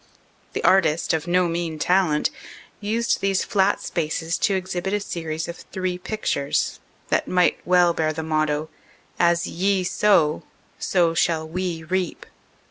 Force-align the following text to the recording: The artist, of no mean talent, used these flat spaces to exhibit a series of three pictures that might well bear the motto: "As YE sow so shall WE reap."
The 0.53 0.63
artist, 0.63 1.13
of 1.13 1.27
no 1.27 1.47
mean 1.47 1.77
talent, 1.77 2.31
used 2.79 3.21
these 3.21 3.43
flat 3.43 3.81
spaces 3.83 4.39
to 4.39 4.55
exhibit 4.55 4.93
a 4.93 4.99
series 4.99 5.47
of 5.47 5.57
three 5.71 5.99
pictures 5.99 6.79
that 7.09 7.27
might 7.27 7.59
well 7.65 7.93
bear 7.93 8.11
the 8.11 8.23
motto: 8.23 8.69
"As 9.19 9.45
YE 9.45 9.83
sow 9.83 10.41
so 10.79 11.13
shall 11.13 11.47
WE 11.47 11.83
reap." 11.83 12.25